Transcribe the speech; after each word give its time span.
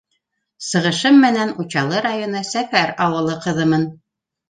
Сығышым 0.67 1.19
менән 1.27 1.53
Учалы 1.65 2.01
районы 2.09 2.43
Сәфәр 2.55 2.97
ауылы 3.09 3.41
ҡыҙымын. 3.49 3.91